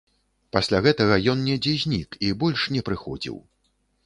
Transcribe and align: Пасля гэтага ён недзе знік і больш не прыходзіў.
Пасля 0.55 0.79
гэтага 0.87 1.19
ён 1.33 1.43
недзе 1.49 1.75
знік 1.83 2.19
і 2.29 2.33
больш 2.45 2.65
не 2.79 2.85
прыходзіў. 2.89 3.37